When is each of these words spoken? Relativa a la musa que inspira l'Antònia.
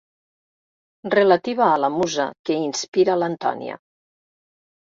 Relativa 1.15 1.67
a 1.73 1.77
la 1.83 1.91
musa 1.97 2.25
que 2.49 2.57
inspira 2.65 3.19
l'Antònia. 3.25 3.81